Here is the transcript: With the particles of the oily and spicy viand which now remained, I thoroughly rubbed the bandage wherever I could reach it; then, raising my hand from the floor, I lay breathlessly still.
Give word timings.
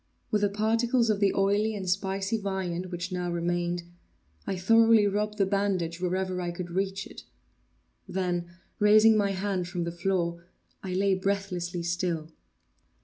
With 0.31 0.41
the 0.41 0.49
particles 0.49 1.11
of 1.11 1.19
the 1.19 1.31
oily 1.35 1.75
and 1.75 1.87
spicy 1.87 2.39
viand 2.39 2.87
which 2.87 3.11
now 3.11 3.31
remained, 3.31 3.83
I 4.47 4.55
thoroughly 4.57 5.05
rubbed 5.05 5.37
the 5.37 5.45
bandage 5.45 6.01
wherever 6.01 6.41
I 6.41 6.49
could 6.49 6.71
reach 6.71 7.05
it; 7.05 7.21
then, 8.07 8.49
raising 8.79 9.15
my 9.15 9.29
hand 9.29 9.67
from 9.67 9.83
the 9.83 9.91
floor, 9.91 10.43
I 10.81 10.95
lay 10.95 11.13
breathlessly 11.13 11.83
still. 11.83 12.31